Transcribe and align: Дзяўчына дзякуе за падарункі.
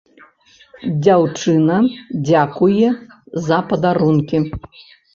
Дзяўчына 1.07 1.77
дзякуе 2.31 2.89
за 3.53 3.63
падарункі. 3.71 4.47